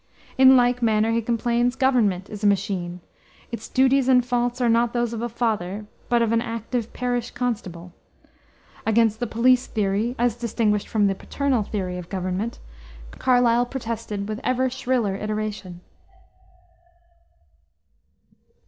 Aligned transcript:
In 0.35 0.57
like 0.57 0.81
manner, 0.81 1.11
he 1.11 1.21
complains, 1.21 1.75
government 1.75 2.27
is 2.27 2.43
a 2.43 2.47
machine. 2.47 3.01
"Its 3.51 3.69
duties 3.69 4.07
and 4.07 4.25
faults 4.25 4.59
are 4.59 4.67
not 4.67 4.93
those 4.93 5.13
of 5.13 5.21
a 5.21 5.29
father, 5.29 5.85
but 6.09 6.23
of 6.23 6.31
an 6.31 6.41
active 6.41 6.91
parish 6.91 7.29
constable." 7.29 7.93
Against 8.83 9.19
the 9.19 9.27
"police 9.27 9.67
theory," 9.67 10.15
as 10.17 10.33
distinguished 10.35 10.87
from 10.87 11.05
the 11.05 11.13
"paternal" 11.13 11.61
theory 11.61 11.99
of 11.99 12.09
government, 12.09 12.57
Carlyle 13.19 13.67
protested 13.67 14.27
with 14.27 14.39
ever 14.43 14.71
shriller 14.71 15.13
iteration. 15.15 15.81